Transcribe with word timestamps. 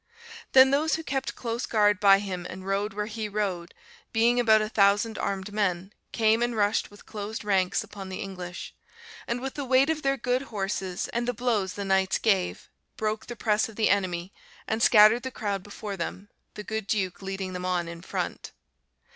"Then 0.53 0.71
those 0.71 0.95
who 0.95 1.03
kept 1.03 1.35
close 1.35 1.67
guard 1.67 1.99
by 1.99 2.17
him 2.17 2.47
and 2.49 2.65
rode 2.65 2.93
where 2.93 3.05
he 3.05 3.29
rode, 3.29 3.75
being 4.11 4.39
about 4.39 4.59
a 4.59 4.67
thousand 4.67 5.19
armed 5.19 5.53
men, 5.53 5.93
came 6.11 6.41
and 6.41 6.55
rushed 6.55 6.89
with 6.89 7.05
closed 7.05 7.43
ranks 7.45 7.83
upon 7.83 8.09
the 8.09 8.17
English; 8.19 8.73
and 9.27 9.39
with 9.41 9.53
the 9.53 9.63
weight 9.63 9.91
of 9.91 10.01
their 10.01 10.17
good 10.17 10.41
horses, 10.41 11.07
and 11.09 11.27
the 11.27 11.35
blows 11.35 11.73
the 11.73 11.85
knights 11.85 12.17
gave, 12.17 12.67
broke 12.97 13.27
the 13.27 13.35
press 13.35 13.69
of 13.69 13.75
the 13.75 13.91
enemy, 13.91 14.33
and 14.67 14.81
scattered 14.81 15.21
the 15.21 15.29
crowd 15.29 15.61
before 15.61 15.95
them, 15.95 16.29
the 16.55 16.63
good 16.63 16.87
Duke 16.87 17.21
leading 17.21 17.53
them 17.53 17.63
on 17.65 17.87
in 17.87 18.01
front. 18.01 18.53